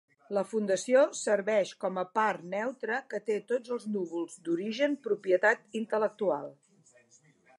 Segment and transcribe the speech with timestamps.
[0.35, 6.51] La Fundació serveix com a part neutra que té tots els núvols d'origen propietat intel·lectual.